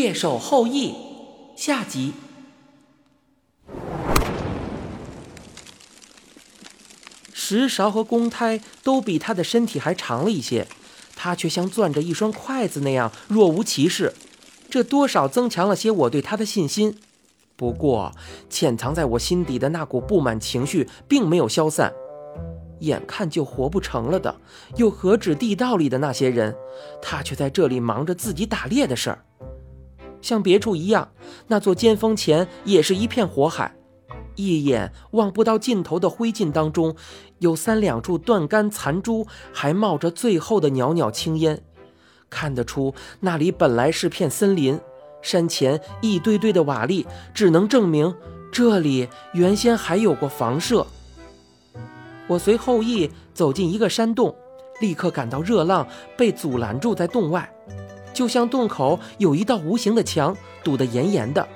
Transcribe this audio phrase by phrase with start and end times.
[0.00, 0.94] 猎手后裔
[1.56, 2.12] 下集。
[7.32, 10.68] 石勺和公胎都比他的身体还长了一些，
[11.16, 14.14] 他却像攥着一双筷子那样若无其事，
[14.70, 16.96] 这多少增强了些我对他的信心。
[17.56, 18.12] 不过，
[18.48, 21.92] 潜藏在我心底的那股不满情绪并没有消散。
[22.78, 24.36] 眼看就活不成了的，
[24.76, 26.54] 又何止地道里的那些人，
[27.02, 29.24] 他却在这里忙着自己打猎的事儿。
[30.20, 31.10] 像别处一样，
[31.46, 33.74] 那座尖峰前也是一片火海，
[34.34, 36.94] 一眼望不到尽头的灰烬当中，
[37.38, 41.62] 有三两处断干残株，还冒着最后的袅袅青烟。
[42.30, 44.78] 看得出那里本来是片森林，
[45.22, 48.14] 山前一堆堆的瓦砾，只能证明
[48.52, 50.86] 这里原先还有过房舍。
[52.26, 54.36] 我随后羿走进一个山洞，
[54.80, 57.50] 立刻感到热浪被阻拦住在洞外，
[58.18, 61.48] 就像洞口有一道无形的墙堵得严严的。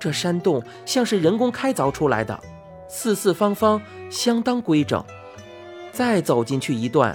[0.00, 2.42] 这山洞像是人工开凿出来的，
[2.88, 3.78] 四四方方，
[4.10, 5.04] 相当规整。
[5.92, 7.14] 再走进去一段，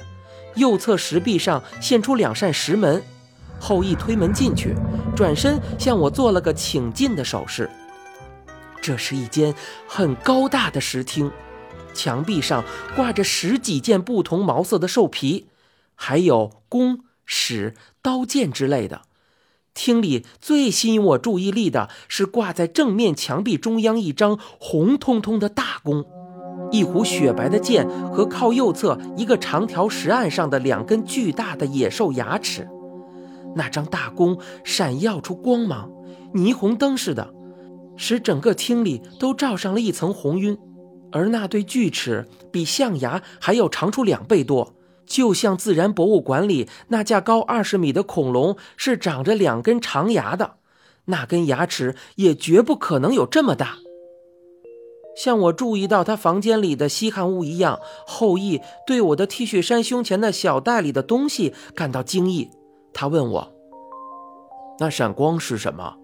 [0.54, 3.02] 右侧石壁上现出两扇石门，
[3.60, 4.76] 后羿推门进去，
[5.16, 7.68] 转身向我做了个请进的手势。
[8.80, 9.56] 这是一间
[9.88, 11.32] 很高大的石厅。
[11.96, 12.64] 墙壁上
[12.96, 15.48] 挂着十几件不同毛色的兽皮，
[15.96, 17.00] 还有弓、
[17.32, 19.04] 矢、刀剑之类的。
[19.76, 26.04] 厅里最吸引我注意力的是挂在正面墙壁中央一张红彤彤的大弓，
[26.72, 32.68] 一壶雪白的剑和靠右侧一个长条石案上的两根巨大的野兽牙齿。
[33.56, 35.92] 那张大弓闪耀出光芒，
[36.34, 37.32] 霓虹灯似的，
[37.96, 40.58] 使整个厅里都罩上了一层红晕。
[41.12, 44.74] 而那对巨齿比象牙还要长出两倍多，
[45.10, 50.58] 就像自然博物馆里那架高二十米的恐龙是长着两根长牙的，
[51.06, 53.80] 那根牙齿也绝不可能有这么大。
[55.18, 62.52] 像我注意到他房间里的稀罕物一样，后羿对我的 T 恤衫胸前的小袋里的东西感到惊异。
[62.94, 63.52] 他问我
[64.80, 65.98] ：“那闪光是什么？”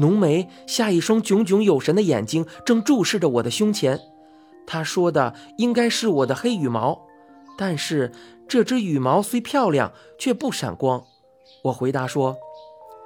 [0.00, 4.00] 浓眉下一双炯炯有神的眼睛正注视着我的胸前，
[4.66, 7.06] 他说的应该是我的黑羽毛，
[7.60, 8.10] 但是
[8.48, 11.04] 这只羽毛虽漂亮，却不闪光。
[11.64, 12.38] 我回答说，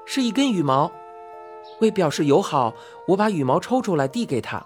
[0.07, 0.93] 是一根羽毛。
[1.81, 2.73] 为表示友好，
[3.09, 4.65] 我把羽毛抽出来递给他。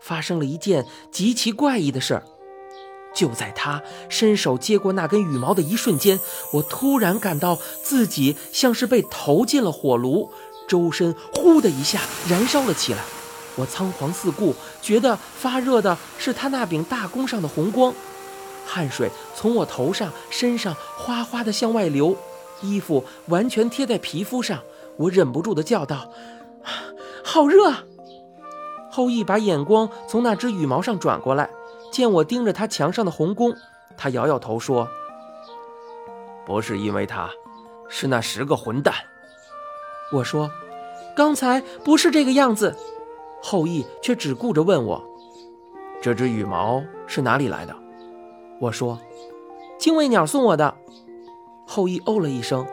[0.00, 2.24] 发生了一件极其怪异的事儿，
[3.14, 6.18] 就在他伸手接过那根羽毛的一瞬间，
[6.54, 10.32] 我突然感到自己像是被投进了火炉。
[10.66, 13.04] 周身呼的一下燃烧了起来，
[13.54, 17.94] 我仓皇四顾，觉得发热的是他那柄大弓上的红光，
[18.66, 22.16] 汗水从我头上、身上哗哗的向外流，
[22.60, 24.60] 衣服完全贴在皮肤上，
[24.96, 26.10] 我忍不住的叫道
[27.24, 27.72] ：“好热！”
[28.90, 31.48] 后羿把眼光从那只羽毛上转过来，
[31.90, 33.54] 见我盯着他墙上的红弓，
[33.96, 34.88] 他摇摇头说
[36.46, 37.30] ：“不是因为他，
[37.88, 38.94] 是那十个混蛋。”
[40.12, 40.50] 我说。
[41.14, 42.74] 刚才不是这个样子，
[43.42, 45.04] 后羿却只顾着问我
[46.00, 47.76] ：“这只羽毛是哪里来的？”
[48.62, 48.98] 我说
[49.78, 50.76] ：“精卫鸟送我的。”
[51.66, 52.66] 后羿哦了一声，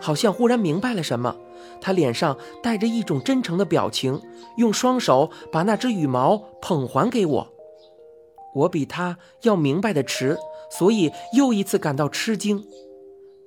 [0.00, 1.36] 好像忽然明白了什么，
[1.80, 4.20] 他脸上带着一种真诚的表情，
[4.56, 7.52] 用双手把那只羽毛捧还给我。
[8.54, 10.36] 我比他要明白的迟，
[10.70, 12.64] 所以又一次感到吃惊。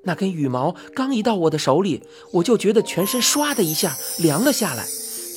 [0.04, 4.86] 那根羽毛刚一到我的手里，我就觉得全身唰的一下凉了下来，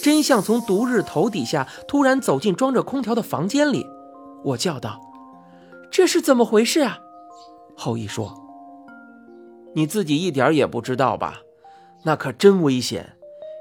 [0.03, 3.85] 真像从毒日头底下突然走进装着空调的房间里。
[4.45, 5.01] 我叫道
[5.93, 6.99] ：“这是怎么回事啊？”
[7.77, 8.35] 后羿说
[9.75, 11.43] ：“你自己一点也不知道吧？
[12.05, 13.17] 那可真危险！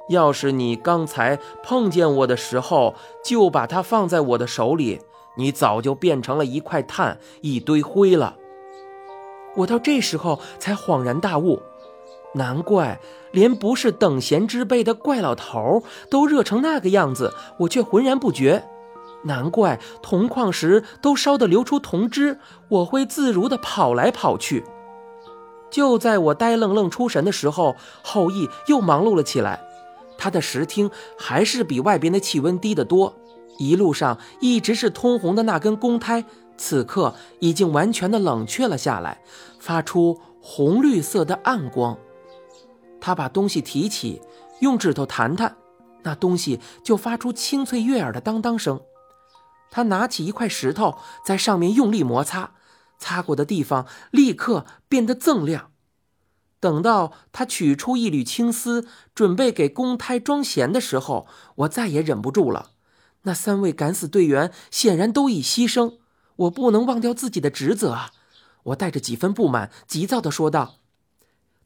[0.10, 5.00] 要是你刚才碰见我的时候就把它放在我的手里，
[5.38, 8.38] 你早就变成了一块炭、一堆灰了。”
[9.58, 11.62] 我到这时候才恍然大悟，
[12.36, 13.00] 难怪
[13.32, 18.66] 连不是等闲之辈的怪老头都热成那个样子，我却浑然不觉。
[19.24, 22.40] 难怪铜矿石都烧得流出铜汁，
[22.70, 24.64] 我会自如地跑来跑去。
[25.70, 29.62] 就在我呆愣愣出神的时候，后羿又忙碌了起来。
[30.18, 33.16] 他的石厅还是比外边的气温低得多，
[33.58, 36.26] 一路上一直是通红的那根公胎。
[36.58, 39.22] 此刻已经完全的冷却了下来，
[39.60, 41.98] 发出红绿色的暗光。
[43.00, 44.22] 他把东西提起，
[44.60, 45.56] 用指头弹弹，
[46.04, 48.80] 那东西就发出清脆悦耳的当当声。
[49.72, 52.52] 他拿起一块石头，在上面用力摩擦，
[53.00, 55.72] 擦过的地方立刻变得锃亮。
[56.60, 58.86] 等到他取出一缕青丝，
[59.16, 61.26] 准备给公胎装弦的时候，
[61.56, 62.72] 我再也忍不住了。
[63.24, 65.98] 那三位敢死队员显然都已牺牲，
[66.36, 68.12] 我不能忘掉自己的职责啊！
[68.64, 70.76] 我带着几分不满，急躁地说道：“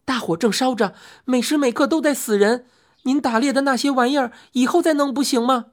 [0.06, 0.94] 大火正烧着，
[1.26, 2.68] 每时每刻都在死人，
[3.04, 5.66] 您打猎的那些玩意儿，以后再弄不行吗？”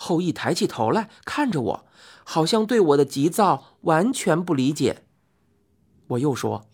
[0.00, 1.86] 后羿抬起头来看着我，
[2.22, 5.02] 好像对我的急躁完全不理解。
[6.08, 6.66] 我又说。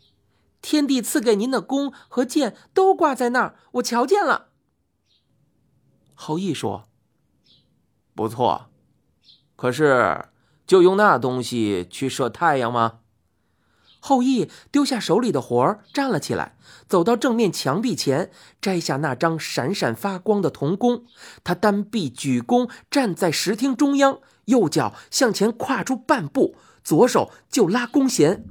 [0.67, 4.47] 天帝赐给您的弓和箭都挂在那儿，我瞧见了。
[6.15, 6.89] 后羿说
[8.17, 8.71] ：“不错，
[9.57, 10.25] 可是
[10.67, 13.01] 就用那东西去射太阳吗？”
[14.07, 16.57] 后羿丢下手里的活儿，站了起来，
[16.87, 18.31] 走到正面墙壁前，
[18.61, 21.05] 摘下那张闪闪发光的铜弓。
[21.43, 28.45] 他单臂举弓，站在石厅中央，右脚向前跨出半步，左手就拉弓弦。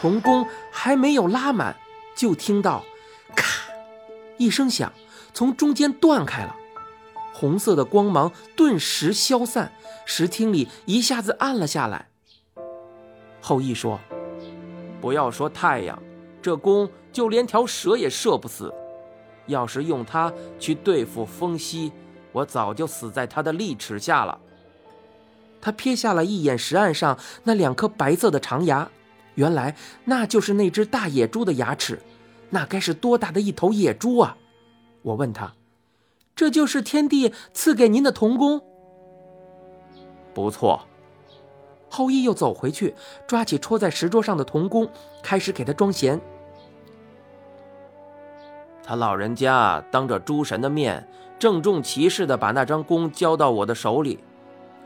[0.00, 1.76] 铜弓还没有拉满，
[2.14, 2.84] 就听到
[3.34, 3.64] “咔”
[4.38, 4.92] 一声响，
[5.34, 6.54] 从中间断开了，
[7.38, 9.70] 红色的光芒顿时消散，
[10.06, 12.08] 石厅里一下子暗了下来。
[13.42, 14.00] 后羿说
[15.02, 16.02] ：“不要说太阳，
[16.40, 18.72] 这弓就连条蛇也射不死。
[19.48, 21.92] 要是用它去对付风息，
[22.32, 24.40] 我早就死在他的利齿下了。”
[25.60, 28.88] 他瞥下了一眼石岸上那两颗白色的长牙。
[29.34, 32.00] 原来那就是那只大野猪的牙齿，
[32.48, 34.38] 那该是多大的一头野猪啊！
[35.02, 35.52] 我问他
[36.36, 38.60] ：“这就是天帝赐给您的童工？”
[40.34, 40.82] 不错。
[41.88, 42.94] 后羿又走回去，
[43.26, 44.86] 抓起戳在石桌上的铜弓，
[45.22, 46.20] 开始给他装弦。
[48.82, 54.18] 他老人家当着诸神的面，郑重其事地把那张弓交到我的手里。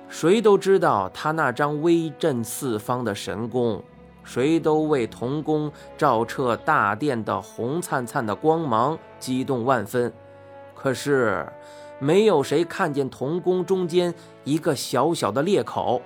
[0.08, 3.82] 谁都知道他那张威震四方的神弓。
[4.23, 10.12] 谁都为铜弓照彻大殿的红灿灿的光芒激动万分，
[10.82, 11.46] 可是，
[11.98, 16.00] 没有谁看见铜弓中间一个小小的裂口。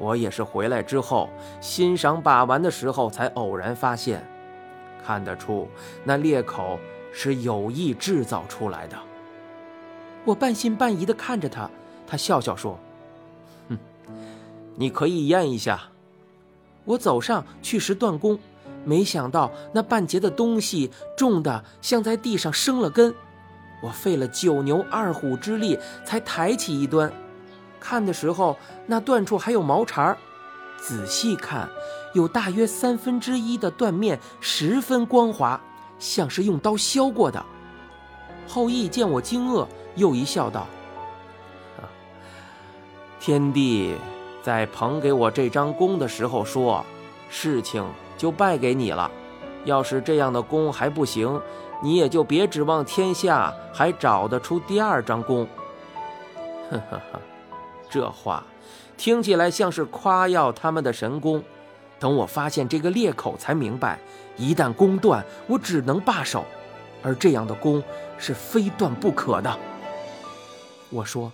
[0.00, 1.28] 我也是回来之后
[1.60, 4.26] 欣赏把玩的时候才偶然发现，
[5.06, 5.68] 看得出
[6.02, 6.76] 那裂口
[7.12, 8.98] 是有意制造出来的。
[10.24, 11.70] 我半信半疑地看着他，
[12.04, 12.76] 他笑笑说
[13.70, 13.78] ：“哼，
[14.74, 15.80] 你可以验一下。”
[16.84, 18.36] 我走上去时断弓，
[18.84, 23.14] 没想到那半截的东西重的像在地上生了根。
[23.82, 27.12] 我费了九牛二虎之力才抬起一端，
[27.78, 28.56] 看的时候
[28.86, 30.18] 那断处还有毛茬儿，
[30.78, 31.68] 仔细看，
[32.14, 35.60] 有大约三分之一的断面十分光滑，
[35.98, 37.44] 像是用刀削过的。
[38.46, 40.66] 后羿见我惊愕，又一笑道
[43.20, 43.94] ：“天帝。”
[44.42, 46.82] 在捧给我这张弓的时候说
[47.28, 47.86] ：“事情
[48.16, 49.10] 就败给你了。
[49.66, 51.38] 要是这样的弓还不行，
[51.82, 55.46] 你也就别指望天下还找得出第二张弓。”
[56.70, 57.20] 呵呵呵，
[57.90, 58.44] 这话
[58.96, 61.42] 听起来像是夸耀他们的神功。
[61.98, 63.98] 等我发现这个裂口，才明白，
[64.36, 66.44] 一旦弓断，我只能罢手，
[67.02, 67.82] 而这样的弓
[68.16, 69.58] 是非断不可的。
[70.90, 71.32] 我说：“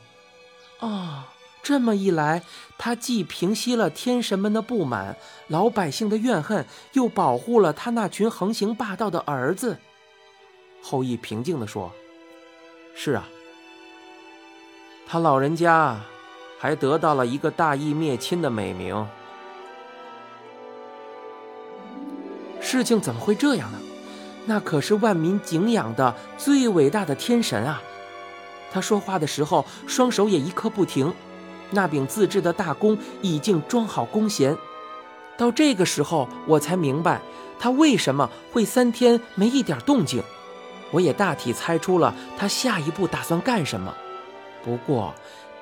[0.81, 1.29] 啊。”
[1.63, 2.43] 这么一来，
[2.79, 5.17] 他既平息了天神们的不满，
[5.49, 9.77] 老百姓的怨恨，又保护了他那群横行霸道的儿子。
[10.89, 11.91] 后羿平静地说
[12.95, 13.29] ：“是啊，
[15.05, 16.01] 他老人家
[16.61, 19.05] 还得到了一个大义灭亲的美名。
[22.61, 23.81] 事情怎么会这样呢？
[24.45, 27.83] 那可是万民敬仰的最伟大的天神啊！”
[28.73, 31.13] 他说话的时候，双手也一刻不停。
[31.73, 34.57] 那柄自制的大弓已经装好弓弦，
[35.37, 37.21] 到这个时候我才明白
[37.59, 40.23] 他为什么会三天没一点动静。
[40.93, 43.95] 我也大体猜出了他下一步打算干什么。
[44.65, 45.15] 不过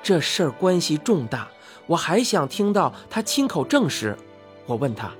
[0.03, 1.47] 这事儿关系重大，
[1.87, 4.17] 我还想听到他亲口证实。
[4.65, 5.11] 我问他：“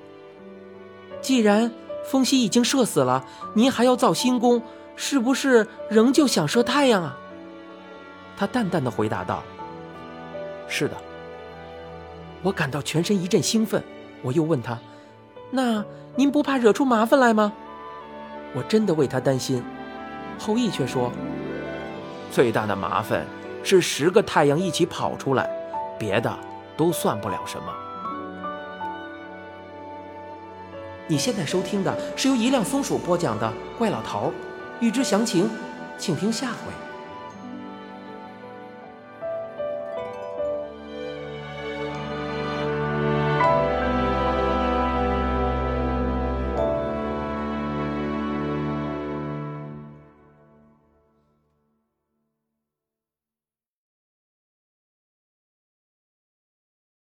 [1.21, 1.71] 既然
[2.03, 4.61] 风息已经射死了，您还要造新弓，
[4.95, 7.17] 是不是仍旧想射太阳啊？”
[8.37, 9.43] 他淡淡的回答道。
[10.67, 10.95] 是的，
[12.41, 13.83] 我感到全身一阵兴奋。
[14.21, 14.79] 我又问他
[15.51, 15.85] ：“那
[16.15, 17.53] 您不怕惹出麻烦来吗？”
[18.55, 19.63] 我真的为他担心。
[20.37, 21.11] 后羿却说
[22.31, 23.25] ：“最大的麻烦
[23.63, 25.49] 是十个太阳一起跑出来，
[25.97, 26.37] 别的
[26.77, 27.73] 都算不了什么。”
[31.07, 34.33] 你现在收听的是由一辆松鼠播讲的《怪老头》，
[34.83, 35.49] 欲知详情，
[35.97, 36.84] 请听下回。